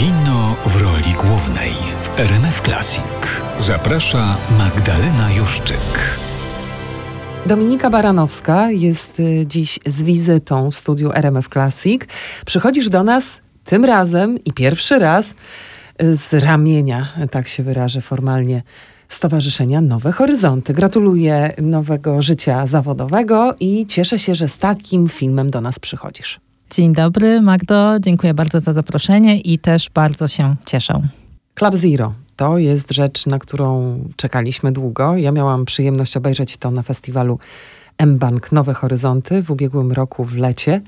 Kino 0.00 0.56
w 0.66 0.82
roli 0.82 1.12
głównej 1.12 1.72
w 2.02 2.20
RMF 2.20 2.60
Classic. 2.60 3.02
Zaprasza 3.56 4.36
Magdalena 4.58 5.32
Juszczyk. 5.32 6.18
Dominika 7.46 7.90
Baranowska 7.90 8.70
jest 8.70 9.20
y, 9.20 9.44
dziś 9.46 9.78
z 9.86 10.02
wizytą 10.02 10.70
w 10.70 10.74
studiu 10.74 11.12
RMF 11.12 11.48
Classic. 11.48 12.02
Przychodzisz 12.46 12.88
do 12.88 13.02
nas 13.02 13.40
tym 13.64 13.84
razem 13.84 14.44
i 14.44 14.52
pierwszy 14.52 14.98
raz 14.98 15.34
y, 16.02 16.16
z 16.16 16.34
ramienia, 16.34 17.12
tak 17.30 17.48
się 17.48 17.62
wyrażę 17.62 18.00
formalnie, 18.00 18.62
Stowarzyszenia 19.08 19.80
Nowe 19.80 20.12
Horyzonty. 20.12 20.74
Gratuluję 20.74 21.52
nowego 21.62 22.22
życia 22.22 22.66
zawodowego 22.66 23.54
i 23.60 23.86
cieszę 23.86 24.18
się, 24.18 24.34
że 24.34 24.48
z 24.48 24.58
takim 24.58 25.08
filmem 25.08 25.50
do 25.50 25.60
nas 25.60 25.78
przychodzisz. 25.78 26.49
Dzień 26.70 26.92
dobry, 26.92 27.40
Magdo. 27.40 28.00
Dziękuję 28.00 28.34
bardzo 28.34 28.60
za 28.60 28.72
zaproszenie 28.72 29.40
i 29.40 29.58
też 29.58 29.90
bardzo 29.94 30.28
się 30.28 30.56
cieszę. 30.66 31.00
Club 31.54 31.76
Zero 31.76 32.14
to 32.36 32.58
jest 32.58 32.92
rzecz, 32.92 33.26
na 33.26 33.38
którą 33.38 33.98
czekaliśmy 34.16 34.72
długo. 34.72 35.16
Ja 35.16 35.32
miałam 35.32 35.64
przyjemność 35.64 36.16
obejrzeć 36.16 36.56
to 36.56 36.70
na 36.70 36.82
festiwalu 36.82 37.38
M-Bank 37.98 38.52
Nowe 38.52 38.74
Horyzonty 38.74 39.42
w 39.42 39.50
ubiegłym 39.50 39.92
roku 39.92 40.24
w 40.24 40.36
lecie. 40.36 40.80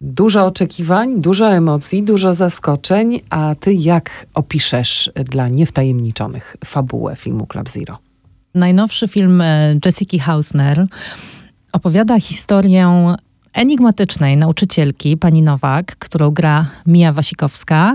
Dużo 0.00 0.46
oczekiwań, 0.46 1.20
dużo 1.20 1.50
emocji, 1.50 2.02
dużo 2.02 2.34
zaskoczeń. 2.34 3.20
A 3.30 3.54
ty 3.60 3.74
jak 3.74 4.26
opiszesz 4.34 5.10
dla 5.14 5.48
niewtajemniczonych 5.48 6.56
fabułę 6.64 7.16
filmu 7.16 7.46
Club 7.46 7.68
Zero? 7.68 7.98
Najnowszy 8.54 9.08
film 9.08 9.40
e, 9.40 9.74
Jessica 9.84 10.18
Hausner 10.18 10.86
opowiada 11.72 12.20
historię 12.20 13.16
enigmatycznej 13.56 14.36
nauczycielki, 14.36 15.16
pani 15.16 15.42
Nowak, 15.42 15.96
którą 15.98 16.30
gra 16.30 16.66
Mija 16.86 17.12
Wasikowska. 17.12 17.94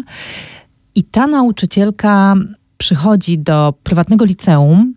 I 0.95 1.03
ta 1.03 1.27
nauczycielka 1.27 2.35
przychodzi 2.77 3.39
do 3.39 3.73
prywatnego 3.83 4.25
liceum 4.25 4.93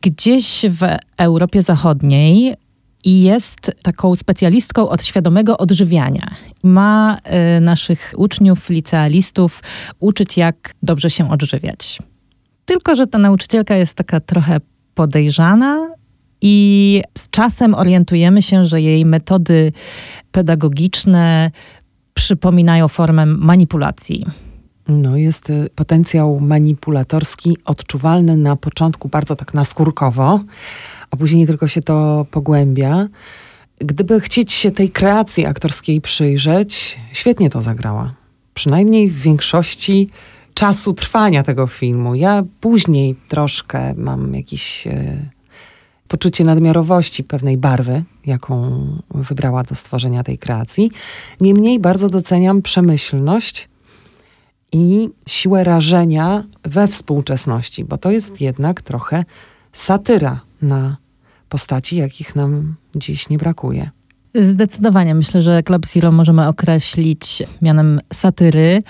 gdzieś 0.00 0.64
w 0.70 0.80
Europie 1.16 1.62
Zachodniej 1.62 2.54
i 3.04 3.22
jest 3.22 3.72
taką 3.82 4.16
specjalistką 4.16 4.88
od 4.88 5.04
świadomego 5.04 5.58
odżywiania. 5.58 6.30
Ma 6.64 7.16
y, 7.56 7.60
naszych 7.60 8.14
uczniów, 8.16 8.70
licealistów 8.70 9.62
uczyć, 10.00 10.36
jak 10.36 10.74
dobrze 10.82 11.10
się 11.10 11.30
odżywiać. 11.30 11.98
Tylko, 12.64 12.94
że 12.94 13.06
ta 13.06 13.18
nauczycielka 13.18 13.76
jest 13.76 13.94
taka 13.94 14.20
trochę 14.20 14.60
podejrzana 14.94 15.91
i 16.42 17.02
z 17.18 17.28
czasem 17.28 17.74
orientujemy 17.74 18.42
się, 18.42 18.64
że 18.64 18.80
jej 18.80 19.04
metody 19.04 19.72
pedagogiczne 20.32 21.50
przypominają 22.14 22.88
formę 22.88 23.26
manipulacji. 23.26 24.26
No, 24.88 25.16
jest 25.16 25.50
y, 25.50 25.68
potencjał 25.74 26.40
manipulatorski 26.40 27.56
odczuwalny 27.64 28.36
na 28.36 28.56
początku 28.56 29.08
bardzo 29.08 29.36
tak 29.36 29.54
naskórkowo, 29.54 30.40
a 31.10 31.16
później 31.16 31.46
tylko 31.46 31.68
się 31.68 31.80
to 31.80 32.26
pogłębia. 32.30 33.08
Gdyby 33.78 34.20
chcieć 34.20 34.52
się 34.52 34.70
tej 34.70 34.90
kreacji 34.90 35.46
aktorskiej 35.46 36.00
przyjrzeć, 36.00 37.00
świetnie 37.12 37.50
to 37.50 37.60
zagrała. 37.60 38.14
Przynajmniej 38.54 39.10
w 39.10 39.20
większości 39.20 40.10
czasu 40.54 40.92
trwania 40.92 41.42
tego 41.42 41.66
filmu. 41.66 42.14
Ja 42.14 42.42
później 42.60 43.16
troszkę 43.28 43.94
mam 43.94 44.34
jakiś 44.34 44.86
e, 44.86 45.16
poczucie 46.12 46.44
nadmiarowości 46.44 47.24
pewnej 47.24 47.56
barwy, 47.56 48.04
jaką 48.26 48.86
wybrała 49.14 49.62
do 49.62 49.74
stworzenia 49.74 50.22
tej 50.22 50.38
kreacji. 50.38 50.90
Niemniej 51.40 51.78
bardzo 51.78 52.08
doceniam 52.08 52.62
przemyślność 52.62 53.68
i 54.72 55.10
siłę 55.28 55.64
rażenia 55.64 56.44
we 56.62 56.88
współczesności, 56.88 57.84
bo 57.84 57.98
to 57.98 58.10
jest 58.10 58.40
jednak 58.40 58.82
trochę 58.82 59.24
satyra 59.72 60.40
na 60.62 60.96
postaci, 61.48 61.96
jakich 61.96 62.36
nam 62.36 62.74
dziś 62.96 63.28
nie 63.28 63.38
brakuje. 63.38 63.90
Zdecydowanie 64.34 65.14
myślę, 65.14 65.42
że 65.42 65.60
Zero 65.86 66.12
możemy 66.12 66.48
określić 66.48 67.42
mianem 67.62 68.00
satyry 68.12 68.82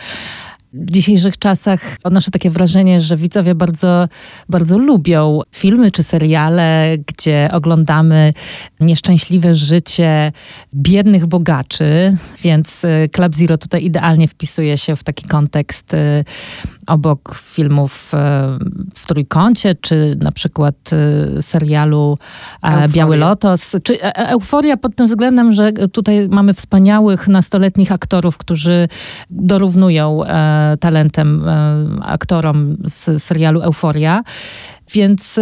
w 0.72 0.90
dzisiejszych 0.90 1.38
czasach 1.38 1.96
odnoszę 2.04 2.30
takie 2.30 2.50
wrażenie, 2.50 3.00
że 3.00 3.16
widzowie 3.16 3.54
bardzo, 3.54 4.08
bardzo 4.48 4.78
lubią 4.78 5.40
filmy 5.50 5.90
czy 5.90 6.02
seriale, 6.02 6.96
gdzie 7.06 7.48
oglądamy 7.52 8.30
nieszczęśliwe 8.80 9.54
życie 9.54 10.32
biednych 10.74 11.26
bogaczy, 11.26 12.16
więc 12.42 12.84
y, 12.84 13.08
Club 13.12 13.36
Zero 13.36 13.58
tutaj 13.58 13.84
idealnie 13.84 14.28
wpisuje 14.28 14.78
się 14.78 14.96
w 14.96 15.02
taki 15.02 15.28
kontekst 15.28 15.94
y, 15.94 16.24
obok 16.86 17.34
filmów 17.42 18.14
e, 18.14 18.18
w 18.94 19.06
Trójkącie, 19.06 19.74
czy 19.74 20.16
na 20.20 20.32
przykład 20.32 20.74
e, 20.92 21.42
serialu 21.42 22.18
e, 22.62 22.66
Euforia. 22.66 22.88
Biały 22.88 23.16
Lotos, 23.16 23.76
czy 23.82 24.02
Euforia 24.14 24.76
pod 24.76 24.96
tym 24.96 25.06
względem, 25.06 25.52
że 25.52 25.72
tutaj 25.72 26.28
mamy 26.28 26.54
wspaniałych 26.54 27.28
nastoletnich 27.28 27.92
aktorów, 27.92 28.38
którzy 28.38 28.88
dorównują 29.30 30.20
talentem 30.80 31.44
aktorom 32.02 32.76
z 32.84 33.22
serialu 33.22 33.60
Euforia. 33.60 34.22
Więc 34.92 35.40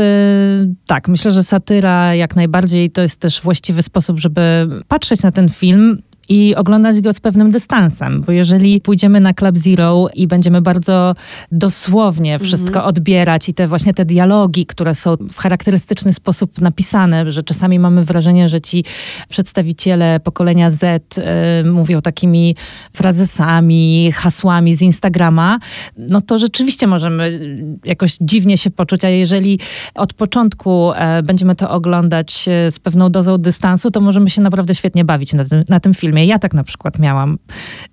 tak, 0.86 1.08
myślę, 1.08 1.32
że 1.32 1.42
satyra 1.42 2.14
jak 2.14 2.36
najbardziej 2.36 2.90
to 2.90 3.02
jest 3.02 3.20
też 3.20 3.40
właściwy 3.40 3.82
sposób, 3.82 4.18
żeby 4.18 4.68
patrzeć 4.88 5.22
na 5.22 5.32
ten 5.32 5.48
film 5.48 6.02
i 6.30 6.54
oglądać 6.54 7.00
go 7.00 7.12
z 7.12 7.20
pewnym 7.20 7.50
dystansem, 7.50 8.20
bo 8.26 8.32
jeżeli 8.32 8.80
pójdziemy 8.80 9.20
na 9.20 9.34
Club 9.34 9.58
Zero 9.58 10.08
i 10.14 10.26
będziemy 10.26 10.62
bardzo 10.62 11.14
dosłownie 11.52 12.38
wszystko 12.38 12.68
mhm. 12.68 12.86
odbierać 12.86 13.48
i 13.48 13.54
te 13.54 13.68
właśnie 13.68 13.94
te 13.94 14.04
dialogi, 14.04 14.66
które 14.66 14.94
są 14.94 15.16
w 15.16 15.36
charakterystyczny 15.36 16.12
sposób 16.12 16.60
napisane, 16.60 17.30
że 17.30 17.42
czasami 17.42 17.78
mamy 17.78 18.04
wrażenie, 18.04 18.48
że 18.48 18.60
ci 18.60 18.84
przedstawiciele 19.28 20.20
pokolenia 20.20 20.70
Z 20.70 21.18
y, 21.18 21.22
mówią 21.64 22.02
takimi 22.02 22.56
frazesami, 22.92 24.12
hasłami 24.12 24.74
z 24.74 24.82
Instagrama, 24.82 25.58
no 25.96 26.20
to 26.20 26.38
rzeczywiście 26.38 26.86
możemy 26.86 27.40
jakoś 27.84 28.16
dziwnie 28.20 28.58
się 28.58 28.70
poczuć, 28.70 29.04
a 29.04 29.08
jeżeli 29.08 29.58
od 29.94 30.14
początku 30.14 30.92
e, 30.92 31.22
będziemy 31.22 31.54
to 31.54 31.70
oglądać 31.70 32.48
e, 32.48 32.70
z 32.70 32.78
pewną 32.78 33.10
dozą 33.10 33.38
dystansu, 33.38 33.90
to 33.90 34.00
możemy 34.00 34.30
się 34.30 34.42
naprawdę 34.42 34.74
świetnie 34.74 35.04
bawić 35.04 35.32
na 35.32 35.44
tym, 35.44 35.64
na 35.68 35.80
tym 35.80 35.94
filmie. 35.94 36.19
Ja 36.26 36.38
tak 36.38 36.54
na 36.54 36.64
przykład 36.64 36.98
miałam. 36.98 37.38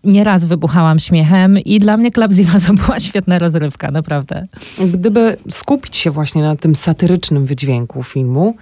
Nieraz 0.03 0.45
wybuchałam 0.45 0.99
śmiechem 0.99 1.59
i 1.59 1.79
dla 1.79 1.97
mnie 1.97 2.11
Zero 2.29 2.59
to 2.67 2.73
była 2.73 2.99
świetna 3.07 3.39
rozrywka, 3.39 3.91
naprawdę. 3.91 4.47
Gdyby 4.93 5.37
skupić 5.49 5.97
się 5.97 6.11
właśnie 6.11 6.41
na 6.41 6.55
tym 6.55 6.75
satyrycznym 6.75 7.45
wydźwięku 7.45 8.03
filmu, 8.03 8.55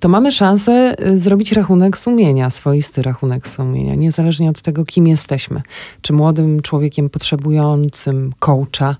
to 0.00 0.08
mamy 0.08 0.32
szansę 0.32 0.94
y, 1.06 1.18
zrobić 1.18 1.52
rachunek 1.52 1.98
sumienia, 1.98 2.50
swoisty 2.50 3.02
rachunek 3.02 3.48
sumienia, 3.48 3.94
niezależnie 3.94 4.50
od 4.50 4.62
tego, 4.62 4.84
kim 4.84 5.06
jesteśmy. 5.06 5.62
Czy 6.02 6.12
młodym 6.12 6.62
człowiekiem 6.62 7.10
potrzebującym 7.10 8.32
coacha, 8.38 8.96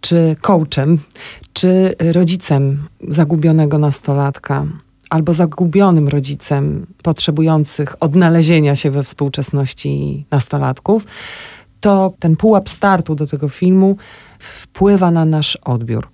czy 0.00 0.36
coachem, 0.40 0.98
czy 1.52 1.94
rodzicem 1.98 2.88
zagubionego 3.08 3.78
nastolatka, 3.78 4.66
albo 5.10 5.32
zagubionym 5.32 6.08
rodzicem 6.08 6.86
potrzebujących 7.02 8.02
odnalezienia 8.02 8.76
się 8.76 8.90
we 8.90 9.02
współczesności 9.02 10.24
nastolatków, 10.30 11.04
to 11.80 12.14
ten 12.18 12.36
pułap 12.36 12.68
startu 12.68 13.14
do 13.14 13.26
tego 13.26 13.48
filmu 13.48 13.96
wpływa 14.38 15.10
na 15.10 15.24
nasz 15.24 15.56
odbiór. 15.56 16.08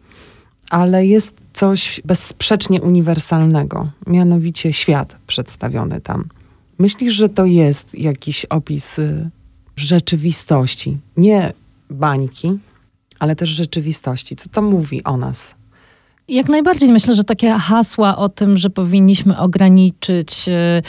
Ale 0.70 1.06
jest 1.06 1.34
coś 1.52 2.00
bezsprzecznie 2.04 2.82
uniwersalnego, 2.82 3.88
mianowicie 4.06 4.72
świat 4.72 5.16
przedstawiony 5.26 6.00
tam. 6.00 6.24
Myślisz, 6.78 7.14
że 7.14 7.28
to 7.28 7.44
jest 7.44 7.94
jakiś 7.94 8.44
opis 8.44 8.98
y, 8.98 9.30
rzeczywistości, 9.76 10.98
nie 11.16 11.52
bańki, 11.90 12.58
ale 13.18 13.36
też 13.36 13.48
rzeczywistości. 13.48 14.36
Co 14.36 14.48
to 14.48 14.62
mówi 14.62 15.04
o 15.04 15.16
nas, 15.16 15.54
jak 16.28 16.48
najbardziej 16.48 16.92
myślę, 16.92 17.14
że 17.14 17.24
takie 17.24 17.50
hasła 17.50 18.16
o 18.16 18.28
tym, 18.28 18.56
że 18.56 18.70
powinniśmy 18.70 19.38
ograniczyć 19.38 20.48
e, 20.48 20.82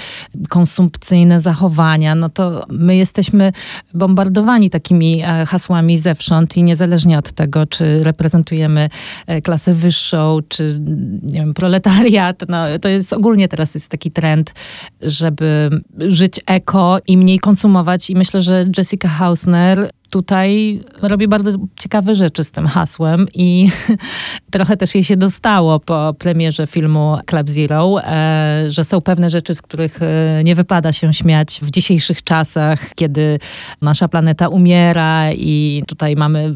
konsumpcyjne 0.50 1.40
zachowania, 1.40 2.16
no 2.16 2.30
to 2.30 2.66
my 2.70 2.96
jesteśmy 2.96 3.52
bombardowani 3.94 4.70
takimi 4.70 5.22
e, 5.24 5.46
hasłami 5.46 5.98
zewsząd 5.98 6.58
i 6.58 6.64
niezależnie 6.64 7.18
od 7.18 7.32
tego, 7.32 7.66
czy 7.66 8.04
reprezentujemy 8.04 8.90
e, 9.28 9.42
klasę 9.42 9.74
wyższą, 9.74 10.40
czy 10.50 10.80
nie 11.24 11.40
wiem, 11.40 11.54
proletariat, 11.54 12.44
no 12.50 12.58
to 12.82 12.88
jest 12.88 13.14
ogólnie 13.14 13.48
teraz 13.48 13.76
jest 13.76 13.90
taki 13.90 14.12
trend, 14.12 14.54
żeby 15.02 15.70
żyć 15.98 16.40
eko 16.46 16.98
i 17.08 17.18
mniej 17.18 17.40
konsumować 17.40 18.10
i 18.10 18.16
myślę, 18.16 18.42
że 18.42 18.66
Jessica 18.78 19.10
Hausner 19.10 19.90
tutaj 20.10 20.80
robi 21.02 21.28
bardzo 21.28 21.52
ciekawe 21.76 22.16
rzeczy 22.16 22.44
z 22.44 22.52
tym 22.52 22.68
hasłem 22.68 23.28
i 23.34 23.70
trochę 24.52 24.78
też 24.78 24.96
jej 24.96 25.04
się 25.04 25.18
dostało 25.18 25.80
po 25.80 26.16
premierze 26.20 26.68
filmu 26.68 27.18
Club 27.26 27.50
Zero, 27.50 28.04
e, 28.04 28.66
że 28.68 28.86
są 28.86 29.02
pewne 29.02 29.30
rzeczy, 29.30 29.56
z 29.56 29.62
których 29.62 30.02
e, 30.02 30.42
nie 30.44 30.56
wypada 30.56 30.94
się 30.94 31.14
śmiać 31.14 31.60
w 31.64 31.72
dzisiejszych 31.72 32.24
czasach, 32.24 32.90
kiedy 32.96 33.40
nasza 33.82 34.08
planeta 34.08 34.48
umiera 34.48 35.32
i 35.32 35.84
tutaj 35.88 36.16
mamy 36.16 36.56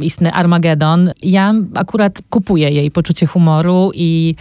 istny 0.00 0.32
Armagedon. 0.32 1.10
Ja 1.22 1.54
akurat 1.74 2.18
kupuję 2.30 2.70
jej 2.70 2.90
poczucie 2.90 3.26
humoru 3.26 3.90
i 3.94 4.34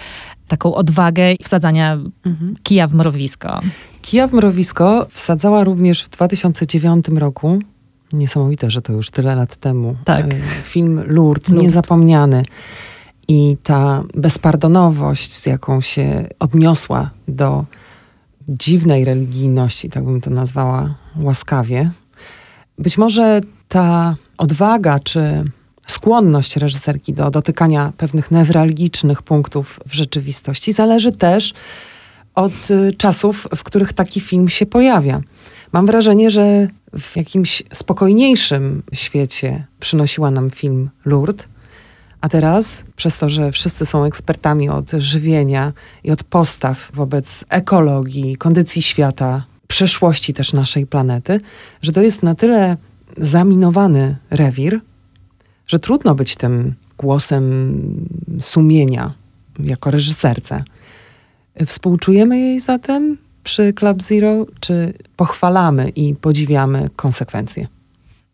taką 0.47 0.75
odwagę 0.75 1.23
wsadzania 1.43 1.97
mhm. 2.25 2.55
kija 2.63 2.87
w 2.87 2.93
mrowisko. 2.93 3.61
Kija 4.01 4.27
w 4.27 4.33
mrowisko 4.33 5.07
wsadzała 5.09 5.63
również 5.63 6.03
w 6.03 6.09
2009 6.09 7.05
roku 7.07 7.59
Niesamowite, 8.13 8.71
że 8.71 8.81
to 8.81 8.93
już 8.93 9.11
tyle 9.11 9.35
lat 9.35 9.55
temu. 9.55 9.95
Tak. 10.05 10.25
E, 10.25 10.37
film 10.63 10.95
Lourdes, 10.95 11.15
Lourdes, 11.49 11.49
niezapomniany. 11.49 12.43
I 13.27 13.57
ta 13.63 14.03
bezpardonowość, 14.15 15.33
z 15.33 15.45
jaką 15.45 15.81
się 15.81 16.27
odniosła 16.39 17.09
do 17.27 17.65
dziwnej 18.49 19.05
religijności, 19.05 19.89
tak 19.89 20.05
bym 20.05 20.21
to 20.21 20.29
nazwała 20.29 20.95
łaskawie. 21.19 21.91
Być 22.77 22.97
może 22.97 23.41
ta 23.67 24.15
odwaga 24.37 24.99
czy 24.99 25.43
skłonność 25.87 26.57
reżyserki 26.57 27.13
do 27.13 27.31
dotykania 27.31 27.93
pewnych 27.97 28.31
newralgicznych 28.31 29.21
punktów 29.21 29.79
w 29.87 29.93
rzeczywistości 29.93 30.73
zależy 30.73 31.11
też 31.11 31.53
od 32.35 32.71
y, 32.71 32.93
czasów, 32.97 33.47
w 33.55 33.63
których 33.63 33.93
taki 33.93 34.21
film 34.21 34.49
się 34.49 34.65
pojawia. 34.65 35.21
Mam 35.73 35.85
wrażenie, 35.85 36.31
że 36.31 36.67
w 36.99 37.15
jakimś 37.17 37.63
spokojniejszym 37.73 38.83
świecie 38.93 39.65
przynosiła 39.79 40.31
nam 40.31 40.49
film 40.49 40.89
Lourdes, 41.05 41.45
a 42.21 42.29
teraz, 42.29 42.83
przez 42.95 43.19
to, 43.19 43.29
że 43.29 43.51
wszyscy 43.51 43.85
są 43.85 44.03
ekspertami 44.03 44.69
od 44.69 44.91
żywienia 44.91 45.73
i 46.03 46.11
od 46.11 46.23
postaw 46.23 46.91
wobec 46.93 47.45
ekologii, 47.49 48.35
kondycji 48.35 48.81
świata, 48.81 49.45
przeszłości 49.67 50.33
też 50.33 50.53
naszej 50.53 50.87
planety, 50.87 51.41
że 51.81 51.91
to 51.91 52.01
jest 52.01 52.23
na 52.23 52.35
tyle 52.35 52.77
zaminowany 53.17 54.15
rewir, 54.29 54.79
że 55.67 55.79
trudno 55.79 56.15
być 56.15 56.35
tym 56.35 56.73
głosem 56.97 58.07
sumienia 58.39 59.13
jako 59.59 59.91
reżyserce. 59.91 60.63
Współczujemy 61.65 62.39
jej 62.39 62.59
zatem 62.59 63.17
przy 63.43 63.73
Club 63.73 64.03
Zero, 64.03 64.45
czy 64.59 64.93
pochwalamy 65.15 65.89
i 65.89 66.15
podziwiamy 66.15 66.85
konsekwencje? 66.95 67.67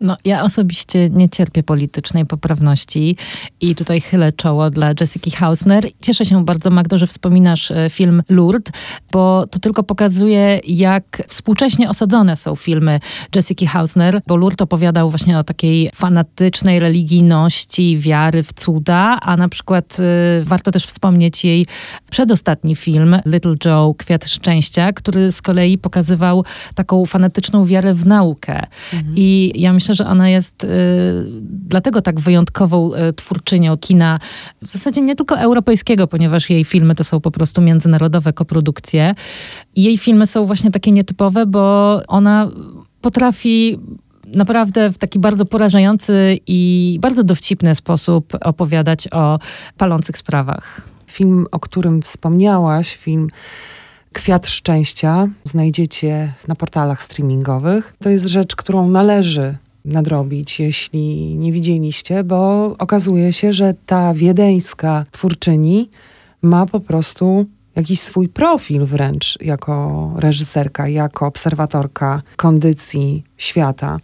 No, 0.01 0.17
ja 0.25 0.43
osobiście 0.43 1.09
nie 1.09 1.29
cierpię 1.29 1.63
politycznej 1.63 2.25
poprawności 2.25 3.15
i 3.61 3.75
tutaj 3.75 4.01
chylę 4.01 4.31
czoło 4.31 4.69
dla 4.69 4.93
Jessica 4.99 5.37
Hausner. 5.37 5.87
Cieszę 6.01 6.25
się 6.25 6.45
bardzo, 6.45 6.69
Magdo, 6.69 6.97
że 6.97 7.07
wspominasz 7.07 7.71
e, 7.71 7.89
film 7.89 8.23
Lourdes, 8.29 8.73
bo 9.11 9.47
to 9.47 9.59
tylko 9.59 9.83
pokazuje, 9.83 10.59
jak 10.67 11.23
współcześnie 11.27 11.89
osadzone 11.89 12.35
są 12.35 12.55
filmy 12.55 12.99
Jessica 13.35 13.65
Hausner, 13.65 14.21
bo 14.27 14.37
Lourdes 14.37 14.63
opowiadał 14.63 15.09
właśnie 15.09 15.39
o 15.39 15.43
takiej 15.43 15.89
fanatycznej 15.95 16.79
religijności, 16.79 17.97
wiary 17.97 18.43
w 18.43 18.53
cuda, 18.53 19.17
a 19.21 19.37
na 19.37 19.49
przykład 19.49 19.97
y, 19.99 20.45
warto 20.45 20.71
też 20.71 20.85
wspomnieć 20.85 21.45
jej 21.45 21.65
przedostatni 22.09 22.75
film 22.75 23.19
Little 23.25 23.55
Joe, 23.65 23.93
Kwiat 23.97 24.27
Szczęścia, 24.29 24.93
który 24.93 25.31
z 25.31 25.41
kolei 25.41 25.77
pokazywał 25.77 26.45
taką 26.75 27.05
fanatyczną 27.05 27.65
wiarę 27.65 27.93
w 27.93 28.07
naukę. 28.07 28.61
Mhm. 28.93 29.13
I 29.15 29.51
ja 29.55 29.73
myślę, 29.73 29.88
myślę, 29.89 30.06
że 30.06 30.12
ona 30.12 30.30
jest 30.30 30.63
y, 30.63 30.68
dlatego 31.41 32.01
tak 32.01 32.19
wyjątkową 32.19 32.94
y, 32.94 33.13
twórczynią 33.13 33.77
kina, 33.77 34.19
w 34.62 34.69
zasadzie 34.71 35.01
nie 35.01 35.15
tylko 35.15 35.39
europejskiego, 35.39 36.07
ponieważ 36.07 36.50
jej 36.50 36.63
filmy 36.63 36.95
to 36.95 37.03
są 37.03 37.19
po 37.19 37.31
prostu 37.31 37.62
międzynarodowe 37.62 38.33
koprodukcje. 38.33 39.15
Jej 39.75 39.97
filmy 39.97 40.27
są 40.27 40.45
właśnie 40.45 40.71
takie 40.71 40.91
nietypowe, 40.91 41.45
bo 41.45 42.01
ona 42.07 42.50
potrafi 43.01 43.80
naprawdę 44.36 44.91
w 44.91 44.97
taki 44.97 45.19
bardzo 45.19 45.45
porażający 45.45 46.38
i 46.47 46.97
bardzo 47.01 47.24
dowcipny 47.24 47.75
sposób 47.75 48.33
opowiadać 48.42 49.07
o 49.12 49.39
palących 49.77 50.18
sprawach. 50.18 50.81
Film, 51.07 51.45
o 51.51 51.59
którym 51.59 52.01
wspomniałaś, 52.01 52.95
film 52.95 53.27
Kwiat 54.13 54.47
Szczęścia 54.47 55.27
znajdziecie 55.44 56.33
na 56.47 56.56
portalach 56.56 57.03
streamingowych. 57.03 57.94
To 58.00 58.09
jest 58.09 58.25
rzecz, 58.25 58.56
którą 58.56 58.89
należy 58.89 59.57
nadrobić, 59.85 60.59
jeśli 60.59 61.35
nie 61.35 61.51
widzieliście, 61.51 62.23
bo 62.23 62.65
okazuje 62.77 63.33
się, 63.33 63.53
że 63.53 63.73
ta 63.85 64.13
wiedeńska 64.13 65.03
twórczyni 65.11 65.89
ma 66.41 66.65
po 66.65 66.79
prostu 66.79 67.45
jakiś 67.75 68.01
swój 68.01 68.29
profil 68.29 68.85
wręcz 68.85 69.37
jako 69.41 70.13
reżyserka, 70.15 70.87
jako 70.87 71.25
obserwatorka 71.25 72.21
kondycji 72.35 73.23
świata. 73.37 73.99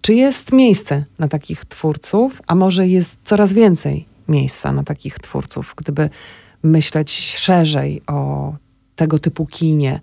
Czy 0.00 0.14
jest 0.14 0.52
miejsce 0.52 1.04
na 1.18 1.28
takich 1.28 1.64
twórców, 1.64 2.42
a 2.46 2.54
może 2.54 2.88
jest 2.88 3.16
coraz 3.24 3.52
więcej 3.52 4.06
miejsca 4.28 4.72
na 4.72 4.82
takich 4.82 5.18
twórców, 5.18 5.74
gdyby 5.76 6.10
myśleć 6.62 7.12
szerzej 7.38 8.02
o 8.06 8.52
tego 8.96 9.18
typu 9.18 9.46
kinie? 9.46 10.00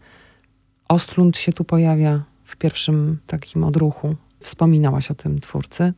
Ostlund 0.89 1.37
się 1.37 1.53
tu 1.53 1.63
pojawia 1.63 2.23
w 2.43 2.55
pierwszym 2.55 3.19
takim 3.27 3.63
odruchu. 3.63 4.15
Wspominałaś 4.39 5.11
o 5.11 5.15
tym 5.15 5.39
twórcy. 5.39 5.93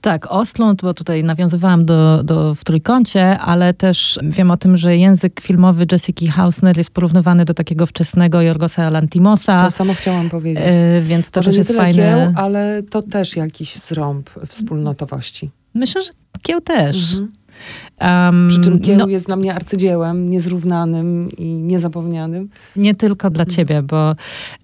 Tak, 0.00 0.26
Ostlund, 0.30 0.82
bo 0.82 0.94
tutaj 0.94 1.24
nawiązywałam 1.24 1.84
do, 1.84 2.22
do 2.22 2.54
w 2.54 2.64
trójkącie, 2.64 3.38
ale 3.38 3.74
też 3.74 4.18
wiem 4.22 4.50
o 4.50 4.56
tym, 4.56 4.76
że 4.76 4.96
język 4.96 5.40
filmowy 5.40 5.86
Jessica 5.92 6.32
Hausner 6.32 6.78
jest 6.78 6.90
porównywany 6.90 7.44
do 7.44 7.54
takiego 7.54 7.86
wczesnego 7.86 8.42
Jorgosa 8.42 8.90
Lantimosa. 8.90 9.60
To 9.60 9.70
samo 9.70 9.94
chciałam 9.94 10.30
powiedzieć. 10.30 10.64
E, 10.66 11.02
więc 11.02 11.30
to 11.30 11.40
Może 11.40 11.50
też 11.50 11.58
jest 11.58 11.72
fajne. 11.72 12.32
Kieł, 12.32 12.44
ale 12.44 12.82
to 12.90 13.02
też 13.02 13.36
jakiś 13.36 13.76
zrąb 13.76 14.30
wspólnotowości. 14.46 15.50
Myślę, 15.74 16.02
że 16.02 16.10
kieł 16.42 16.60
też. 16.60 17.12
Mhm. 17.12 17.32
Um, 18.00 18.48
Przy 18.48 18.60
czym 18.60 18.80
Kieł 18.80 18.98
no, 18.98 19.08
jest 19.08 19.26
dla 19.26 19.36
mnie 19.36 19.54
arcydziełem, 19.54 20.30
niezrównanym 20.30 21.30
i 21.38 21.44
niezapomnianym. 21.44 22.48
Nie 22.76 22.94
tylko 22.94 23.30
dla 23.30 23.46
ciebie, 23.46 23.82
bo 23.82 24.14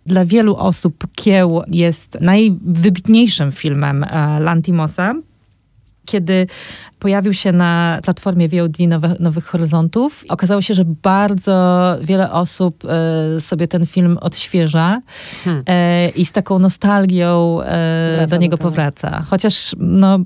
dla 0.07 0.25
wielu 0.25 0.57
osób 0.57 1.07
Kieł 1.15 1.63
jest 1.69 2.21
najwybitniejszym 2.21 3.53
filmem 3.53 4.03
uh, 4.03 4.41
Lantimosa 4.41 5.15
kiedy 6.05 6.47
pojawił 6.99 7.35
się 7.35 7.53
na 7.53 7.99
platformie 8.03 8.49
VOD 8.49 8.79
Nowe, 8.89 9.17
Nowych 9.21 9.45
Horyzontów, 9.45 10.25
okazało 10.29 10.63
się, 10.63 10.75
że 10.75 10.85
bardzo 10.85 11.97
wiele 12.03 12.33
osób 12.33 12.85
e, 12.85 13.41
sobie 13.41 13.69
ten 13.69 13.87
film 13.87 14.19
odświeża 14.21 15.01
hmm. 15.45 15.63
e, 15.67 16.09
i 16.09 16.25
z 16.25 16.33
taką 16.33 16.59
nostalgią 16.59 17.61
e, 17.63 18.27
do 18.31 18.37
niego 18.37 18.57
do 18.57 18.63
powraca. 18.63 19.25
Chociaż 19.31 19.75
no 19.79 20.19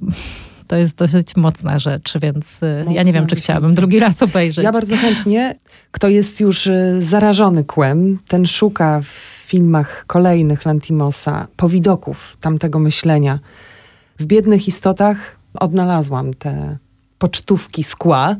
to 0.66 0.76
jest 0.76 0.96
dosyć 0.96 1.36
mocna 1.36 1.78
rzecz, 1.78 2.18
więc 2.23 2.52
mocna, 2.52 2.90
y, 2.90 2.94
ja 2.94 3.02
nie 3.02 3.12
wiem, 3.12 3.26
czy 3.26 3.37
chciałabym 3.37 3.75
drugi 3.75 3.99
raz 3.99 4.23
obejrzeć. 4.23 4.64
Ja 4.64 4.73
bardzo 4.73 4.96
chętnie. 4.96 5.54
Kto 5.90 6.08
jest 6.08 6.40
już 6.40 6.66
y, 6.66 6.99
zarażony 7.00 7.64
kłem, 7.64 8.18
ten 8.28 8.46
szuka 8.46 9.00
w 9.00 9.06
filmach 9.46 10.04
kolejnych 10.06 10.64
Lantimosa 10.64 11.46
powidoków 11.56 12.37
tamtego 12.40 12.78
myślenia. 12.78 13.38
W 14.18 14.25
biednych 14.25 14.68
istotach 14.68 15.37
odnalazłam 15.54 16.35
te 16.35 16.78
pocztówki 17.18 17.85
skła. 17.85 18.37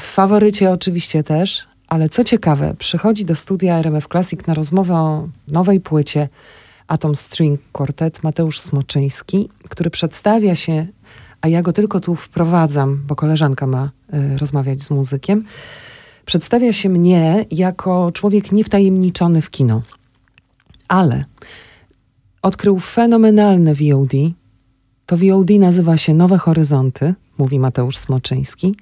W 0.00 0.02
faworycie 0.04 0.70
oczywiście 0.70 1.24
też, 1.24 1.66
ale 1.88 2.08
co 2.08 2.24
ciekawe, 2.24 2.74
przychodzi 2.78 3.24
do 3.24 3.34
studia 3.34 3.78
RMF 3.78 4.08
Classic 4.08 4.46
na 4.46 4.54
rozmowę 4.54 4.94
o 4.94 5.28
nowej 5.48 5.80
płycie 5.80 6.28
Atom 6.88 7.16
String 7.16 7.60
Quartet 7.72 8.22
Mateusz 8.22 8.60
Smoczyński, 8.60 9.48
który 9.68 9.90
przedstawia 9.90 10.54
się 10.54 10.86
a 11.44 11.48
ja 11.48 11.62
go 11.62 11.72
tylko 11.72 12.00
tu 12.00 12.14
wprowadzam, 12.14 13.02
bo 13.06 13.16
koleżanka 13.16 13.66
ma 13.66 13.90
y, 14.14 14.38
rozmawiać 14.38 14.82
z 14.82 14.90
muzykiem, 14.90 15.44
przedstawia 16.26 16.72
się 16.72 16.88
mnie 16.88 17.44
jako 17.50 18.12
człowiek 18.12 18.52
niewtajemniczony 18.52 19.42
w 19.42 19.50
kino. 19.50 19.82
Ale 20.88 21.24
odkrył 22.42 22.80
fenomenalne 22.80 23.74
VOD. 23.74 24.12
To 25.06 25.16
VOD 25.16 25.50
nazywa 25.50 25.96
się 25.96 26.14
Nowe 26.14 26.38
Horyzonty, 26.38 27.14
mówi 27.38 27.58
Mateusz 27.58 27.96
Smoczyński. 27.96 28.76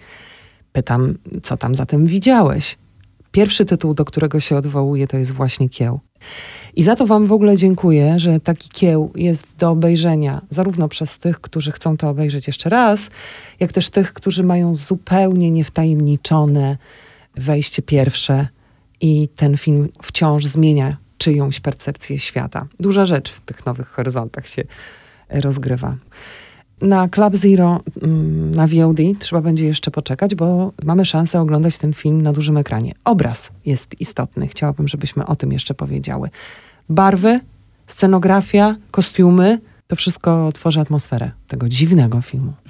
Pytam, 0.73 1.14
co 1.42 1.57
tam 1.57 1.75
zatem 1.75 2.07
widziałeś? 2.07 2.78
Pierwszy 3.33 3.64
tytuł, 3.64 3.95
do 3.95 4.04
którego 4.04 4.40
się 4.40 4.57
odwołuje, 4.57 5.07
to 5.07 5.16
jest 5.16 5.33
właśnie 5.33 5.69
Kieł. 5.69 6.00
I 6.76 6.82
za 6.82 6.96
to 6.96 7.06
Wam 7.06 7.26
w 7.26 7.32
ogóle 7.32 7.56
dziękuję, 7.56 8.20
że 8.20 8.40
taki 8.40 8.68
kieł 8.68 9.12
jest 9.16 9.56
do 9.56 9.70
obejrzenia, 9.70 10.42
zarówno 10.50 10.88
przez 10.88 11.18
tych, 11.18 11.40
którzy 11.40 11.72
chcą 11.72 11.96
to 11.96 12.08
obejrzeć 12.08 12.46
jeszcze 12.46 12.68
raz, 12.68 13.10
jak 13.60 13.72
też 13.72 13.90
tych, 13.90 14.12
którzy 14.12 14.42
mają 14.42 14.74
zupełnie 14.74 15.50
niewtajemniczone 15.50 16.76
wejście 17.36 17.82
pierwsze 17.82 18.48
i 19.00 19.28
ten 19.36 19.56
film 19.56 19.88
wciąż 20.02 20.46
zmienia 20.46 20.96
czyjąś 21.18 21.60
percepcję 21.60 22.18
świata. 22.18 22.66
Duża 22.80 23.06
rzecz 23.06 23.30
w 23.30 23.40
tych 23.40 23.66
nowych 23.66 23.88
horyzontach 23.88 24.46
się 24.46 24.62
rozgrywa. 25.30 25.96
Na 26.82 27.08
Club 27.08 27.36
Zero, 27.36 27.80
mm, 28.02 28.54
na 28.54 28.66
VOD 28.66 28.98
trzeba 29.18 29.42
będzie 29.42 29.66
jeszcze 29.66 29.90
poczekać, 29.90 30.34
bo 30.34 30.72
mamy 30.84 31.04
szansę 31.04 31.40
oglądać 31.40 31.78
ten 31.78 31.94
film 31.94 32.22
na 32.22 32.32
dużym 32.32 32.56
ekranie. 32.56 32.92
Obraz 33.04 33.50
jest 33.66 34.00
istotny. 34.00 34.48
Chciałabym, 34.48 34.88
żebyśmy 34.88 35.26
o 35.26 35.36
tym 35.36 35.52
jeszcze 35.52 35.74
powiedziały. 35.74 36.30
Barwy, 36.88 37.38
scenografia, 37.86 38.76
kostiumy 38.90 39.58
to 39.92 39.96
wszystko 39.96 40.52
tworzy 40.52 40.80
atmosferę 40.80 41.30
tego 41.49 41.68
dziwnego 41.68 42.22
filmu. 42.22 42.52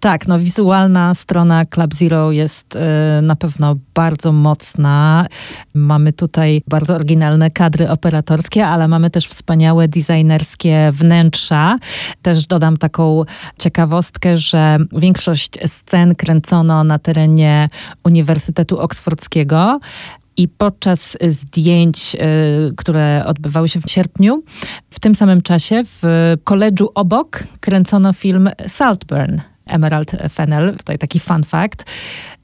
Tak, 0.00 0.28
no 0.28 0.38
wizualna 0.38 1.14
strona 1.14 1.64
Club 1.64 1.94
Zero 1.94 2.32
jest 2.32 2.76
y, 2.76 3.22
na 3.22 3.36
pewno 3.36 3.76
bardzo 3.94 4.32
mocna. 4.32 5.26
Mamy 5.74 6.12
tutaj 6.12 6.62
bardzo 6.68 6.94
oryginalne 6.94 7.50
kadry 7.50 7.90
operatorskie, 7.90 8.66
ale 8.66 8.88
mamy 8.88 9.10
też 9.10 9.28
wspaniałe 9.28 9.88
designerskie 9.88 10.90
wnętrza. 10.92 11.78
Też 12.22 12.46
dodam 12.46 12.76
taką 12.76 13.24
ciekawostkę, 13.58 14.38
że 14.38 14.78
większość 14.92 15.50
scen 15.66 16.14
kręcono 16.14 16.84
na 16.84 16.98
terenie 16.98 17.68
Uniwersytetu 18.04 18.78
Oksfordzkiego. 18.78 19.80
I 20.36 20.48
podczas 20.48 21.16
zdjęć, 21.28 22.14
y, 22.14 22.74
które 22.76 23.22
odbywały 23.26 23.68
się 23.68 23.80
w 23.80 23.90
sierpniu, 23.90 24.42
w 24.90 25.00
tym 25.00 25.14
samym 25.14 25.40
czasie 25.42 25.82
w 25.84 26.02
koledżu 26.44 26.90
obok 26.94 27.44
kręcono 27.60 28.12
film 28.12 28.50
Saltburn. 28.66 29.38
Emerald 29.66 30.10
Fennel, 30.32 30.76
tutaj 30.76 30.98
taki 30.98 31.20
fun 31.20 31.44
fact. 31.44 31.84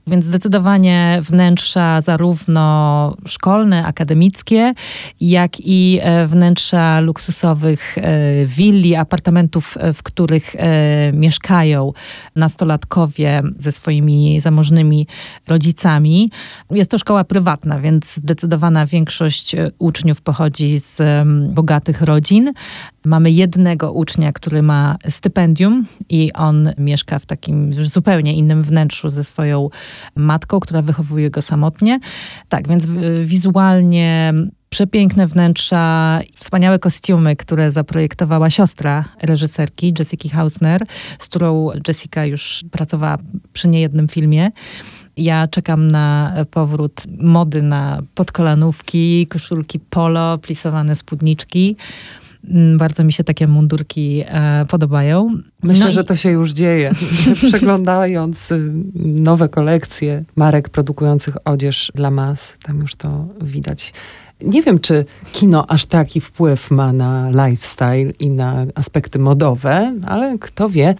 Więc 0.09 0.25
zdecydowanie 0.25 1.19
wnętrza 1.23 2.01
zarówno 2.01 3.17
szkolne, 3.27 3.87
akademickie, 3.87 4.75
jak 5.21 5.53
i 5.61 5.99
e, 6.03 6.27
wnętrza 6.27 7.01
luksusowych 7.01 7.99
e, 7.99 8.47
willi, 8.47 8.95
apartamentów, 8.95 9.77
e, 9.81 9.93
w 9.93 10.03
których 10.03 10.55
mieszkają 11.13 11.93
nastolatkowie 12.37 13.43
ze 13.57 13.73
swoimi 13.73 14.41
zamożnymi 14.41 15.07
rodzicami. 15.49 16.31
Jest 16.71 16.91
to 16.91 16.99
szkoła 16.99 17.25
prywatna, 17.25 17.81
więc 17.81 18.15
zdecydowana 18.15 18.87
większość 18.87 19.57
uczniów 19.79 20.21
pochodzi 20.21 20.79
z 20.79 21.03
bogatych 21.55 22.03
rodzin. 22.03 22.53
Mamy 23.09 23.31
jednego 23.31 23.93
ucznia, 23.93 24.33
który 24.33 24.63
ma 24.63 24.97
stypendium 25.09 25.87
i 26.09 26.33
on 26.33 26.71
mieszka 26.79 27.19
w 27.19 27.27
takim 27.27 27.73
już 27.73 27.89
zupełnie 27.89 28.35
innym 28.35 28.63
wnętrzu 28.63 29.09
ze 29.09 29.25
swoją 29.25 29.69
matką, 30.17 30.61
która 30.61 30.83
wychowuje 30.83 31.31
go 31.31 31.43
samotnie. 31.43 32.01
Tak, 32.49 32.69
więc 32.69 32.87
wizualnie 33.25 34.33
przepiękne 34.69 35.27
wnętrza, 35.27 36.21
wspaniałe 36.35 36.79
kostiumy, 36.79 37.37
które 37.37 37.73
zaprojektowała 37.73 38.51
siostra 38.51 39.05
reżyserki, 39.23 39.95
Jessica 39.99 40.29
Hausner, 40.29 40.87
z 41.19 41.25
którą 41.25 41.71
Jessica 41.89 42.25
już 42.25 42.65
pracowała 42.71 43.19
przy 43.53 43.69
niejednym 43.69 44.09
filmie. 44.09 44.51
Ja 45.17 45.49
czekam 45.49 45.91
na 45.91 46.35
powrót 46.51 47.03
mody 47.23 47.63
na 47.63 48.03
podkolanówki, 48.15 49.27
koszulki 49.27 49.79
polo, 49.79 50.39
plisowane 50.39 50.97
spódniczki. 50.97 51.77
Mm, 52.45 52.79
bardzo 52.79 53.05
mi 53.05 53.13
się 53.13 53.25
takie 53.25 53.47
mundurki 53.47 54.25
e, 54.27 54.67
podobają. 54.69 55.39
Myślę, 55.63 55.87
no 55.87 55.93
że 55.93 56.01
i... 56.01 56.05
to 56.05 56.17
się 56.17 56.31
już 56.31 56.53
dzieje. 56.53 56.93
Przeglądając 57.49 58.53
y, 58.53 58.73
nowe 58.97 59.49
kolekcje 59.49 60.25
marek 60.37 60.69
produkujących 60.69 61.37
odzież 61.45 61.93
dla 61.95 62.11
mas, 62.11 62.55
tam 62.63 62.81
już 62.81 62.95
to 62.95 63.29
widać. 63.41 63.93
Nie 64.41 64.63
wiem, 64.63 64.79
czy 64.79 65.05
kino 65.33 65.67
aż 65.67 65.87
taki 65.87 66.21
wpływ 66.21 66.71
ma 66.71 66.93
na 66.93 67.31
lifestyle 67.31 68.13
i 68.21 68.31
na 68.31 68.67
aspekty 68.75 69.19
modowe, 69.19 69.95
ale 70.07 70.39
kto 70.39 70.69
wie. 70.69 70.95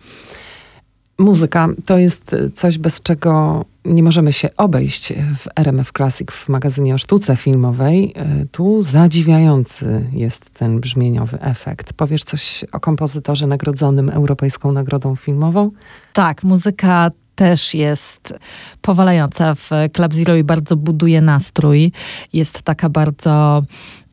Muzyka 1.19 1.69
to 1.87 1.99
jest 1.99 2.37
coś, 2.55 2.79
bez 2.79 3.03
czego 3.03 3.65
nie 3.89 4.03
możemy 4.03 4.33
się 4.33 4.49
obejść 4.57 5.13
w 5.13 5.49
RMF 5.57 5.93
Classic, 5.97 6.31
w 6.31 6.49
magazynie 6.49 6.95
o 6.95 6.99
sztuce 6.99 7.37
filmowej. 7.37 8.13
E, 8.17 8.47
tu 8.53 8.83
zadziwiający 8.83 10.07
jest 10.13 10.51
ten 10.51 10.81
brzmieniowy 10.81 11.41
efekt. 11.41 11.93
Powiesz 11.93 12.25
coś 12.25 12.65
o 12.73 12.81
kompozytorze 12.81 13.47
nagrodzonym 13.47 14.11
Europejską 14.11 14.73
Nagrodą 14.73 15.17
Filmową? 15.17 15.71
Tak, 16.13 16.45
muzyka 16.45 17.11
też 17.35 17.75
jest 17.75 18.35
powalająca 18.81 19.55
w 19.55 19.71
Club 19.93 20.15
Zero 20.15 20.37
i 20.37 20.45
bardzo 20.45 20.77
buduje 20.77 21.21
nastrój. 21.21 21.93
Jest 22.33 22.63
taka 22.63 22.89
bardzo 22.89 23.63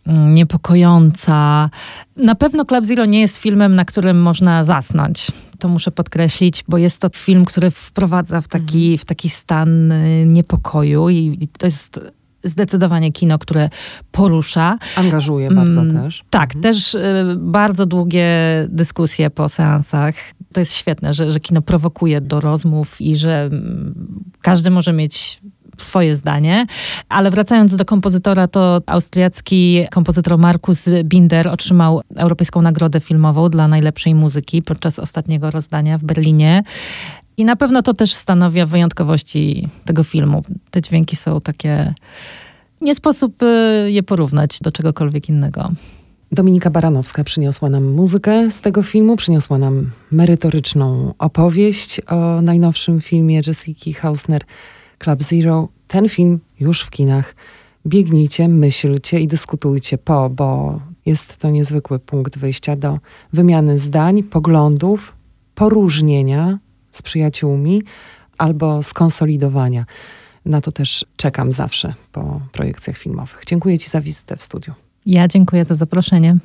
niepokojąca. 0.05 1.69
Na 2.17 2.35
pewno 2.35 2.65
Club 2.65 2.85
Zero 2.85 3.05
nie 3.05 3.21
jest 3.21 3.37
filmem, 3.37 3.75
na 3.75 3.85
którym 3.85 4.21
można 4.21 4.63
zasnąć 4.63 5.31
to 5.59 5.67
muszę 5.67 5.91
podkreślić, 5.91 6.63
bo 6.67 6.77
jest 6.77 7.01
to 7.01 7.09
film, 7.15 7.45
który 7.45 7.71
wprowadza 7.71 8.41
w 8.41 8.47
taki, 8.47 8.83
mhm. 8.83 8.97
w 8.97 9.05
taki 9.05 9.29
stan 9.29 9.91
y, 9.91 10.25
niepokoju 10.25 11.09
i 11.09 11.47
to 11.57 11.67
jest 11.67 11.99
zdecydowanie 12.43 13.11
kino, 13.11 13.39
które 13.39 13.69
porusza. 14.11 14.77
Angażuje 14.95 15.51
bardzo 15.51 15.81
mm, 15.81 15.95
też. 16.03 16.23
Tak, 16.29 16.55
mhm. 16.55 16.61
też 16.63 16.95
y, 16.95 17.25
bardzo 17.37 17.85
długie 17.85 18.27
dyskusje 18.69 19.29
po 19.29 19.49
seansach. 19.49 20.15
To 20.53 20.59
jest 20.59 20.73
świetne, 20.73 21.13
że, 21.13 21.31
że 21.31 21.39
kino 21.39 21.61
prowokuje 21.61 22.21
do 22.21 22.39
rozmów 22.39 23.01
i 23.01 23.15
że 23.15 23.43
mm, 23.43 23.93
każdy 24.41 24.69
może 24.69 24.93
mieć 24.93 25.41
swoje 25.77 26.15
zdanie. 26.15 26.65
Ale 27.09 27.31
wracając 27.31 27.75
do 27.75 27.85
kompozytora, 27.85 28.47
to 28.47 28.81
austriacki 28.85 29.85
kompozytor 29.91 30.37
Markus 30.37 30.89
Binder 31.03 31.47
otrzymał 31.47 32.01
Europejską 32.15 32.61
Nagrodę 32.61 32.99
Filmową 32.99 33.49
dla 33.49 33.67
najlepszej 33.67 34.15
muzyki 34.15 34.61
podczas 34.61 34.99
ostatniego 34.99 35.51
rozdania 35.51 35.97
w 35.97 36.03
Berlinie. 36.03 36.63
I 37.37 37.45
na 37.45 37.55
pewno 37.55 37.81
to 37.81 37.93
też 37.93 38.13
stanowi 38.13 38.65
wyjątkowości 38.65 39.67
tego 39.85 40.03
filmu. 40.03 40.43
Te 40.71 40.81
dźwięki 40.81 41.15
są 41.15 41.41
takie. 41.41 41.93
Nie 42.81 42.95
sposób 42.95 43.43
y, 43.43 43.91
je 43.91 44.03
porównać 44.03 44.59
do 44.59 44.71
czegokolwiek 44.71 45.29
innego. 45.29 45.71
Dominika 46.31 46.69
Baranowska 46.69 47.23
przyniosła 47.23 47.69
nam 47.69 47.83
muzykę 47.83 48.51
z 48.51 48.61
tego 48.61 48.83
filmu, 48.83 49.15
przyniosła 49.15 49.57
nam 49.57 49.91
merytoryczną 50.11 51.13
opowieść 51.19 52.01
o 52.07 52.41
najnowszym 52.41 53.01
filmie 53.01 53.41
Jessica 53.47 53.99
Hausner 54.01 54.41
Club 54.97 55.23
Zero. 55.23 55.67
Ten 55.87 56.09
film 56.09 56.39
już 56.59 56.81
w 56.81 56.89
kinach. 56.89 57.35
Biegnijcie, 57.87 58.47
myślcie 58.47 59.19
i 59.19 59.27
dyskutujcie 59.27 59.97
po, 59.97 60.29
bo 60.29 60.79
jest 61.05 61.37
to 61.37 61.49
niezwykły 61.49 61.99
punkt 61.99 62.37
wyjścia 62.37 62.75
do 62.75 62.99
wymiany 63.33 63.79
zdań, 63.79 64.23
poglądów, 64.23 65.15
poróżnienia 65.55 66.59
z 66.91 67.01
przyjaciółmi 67.01 67.83
albo 68.37 68.83
skonsolidowania. 68.83 69.85
Na 70.45 70.61
to 70.61 70.71
też 70.71 71.05
czekam 71.17 71.51
zawsze 71.51 71.93
po 72.11 72.41
projekcjach 72.51 72.97
filmowych. 72.97 73.41
Dziękuję 73.47 73.79
Ci 73.79 73.89
za 73.89 74.01
wizytę 74.01 74.37
w 74.37 74.41
studiu. 74.41 74.73
Ja 75.05 75.27
dziękuję 75.27 75.65
za 75.65 75.75
zaproszenie. 75.75 76.37